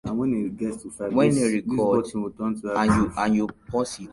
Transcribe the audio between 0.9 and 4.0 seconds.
for early residents Richard and Annie Wood.